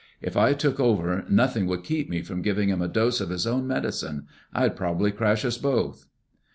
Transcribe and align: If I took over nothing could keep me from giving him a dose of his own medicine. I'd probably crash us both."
If 0.19 0.35
I 0.35 0.53
took 0.53 0.79
over 0.79 1.25
nothing 1.29 1.67
could 1.67 1.83
keep 1.83 2.09
me 2.09 2.23
from 2.23 2.41
giving 2.41 2.69
him 2.69 2.81
a 2.81 2.87
dose 2.87 3.21
of 3.21 3.29
his 3.29 3.45
own 3.45 3.67
medicine. 3.67 4.25
I'd 4.51 4.75
probably 4.75 5.11
crash 5.11 5.45
us 5.45 5.59
both." 5.59 6.07